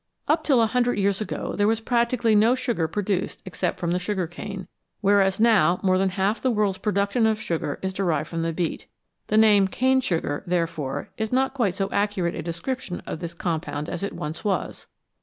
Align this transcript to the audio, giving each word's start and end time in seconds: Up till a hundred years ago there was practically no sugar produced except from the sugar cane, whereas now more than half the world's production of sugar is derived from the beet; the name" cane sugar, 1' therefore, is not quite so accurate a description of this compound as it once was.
Up 0.27 0.43
till 0.43 0.63
a 0.63 0.65
hundred 0.65 0.97
years 0.97 1.21
ago 1.21 1.53
there 1.55 1.67
was 1.67 1.79
practically 1.79 2.33
no 2.33 2.55
sugar 2.55 2.87
produced 2.87 3.43
except 3.45 3.79
from 3.79 3.91
the 3.91 3.99
sugar 3.99 4.25
cane, 4.25 4.67
whereas 5.01 5.39
now 5.39 5.79
more 5.83 5.99
than 5.99 6.09
half 6.09 6.41
the 6.41 6.49
world's 6.49 6.79
production 6.79 7.27
of 7.27 7.39
sugar 7.39 7.77
is 7.83 7.93
derived 7.93 8.27
from 8.29 8.41
the 8.41 8.51
beet; 8.51 8.87
the 9.27 9.37
name" 9.37 9.67
cane 9.67 10.01
sugar, 10.01 10.41
1' 10.45 10.45
therefore, 10.49 11.11
is 11.19 11.31
not 11.31 11.53
quite 11.53 11.75
so 11.75 11.87
accurate 11.91 12.33
a 12.33 12.41
description 12.41 13.01
of 13.05 13.19
this 13.19 13.35
compound 13.35 13.87
as 13.87 14.01
it 14.01 14.13
once 14.13 14.43
was. 14.43 14.87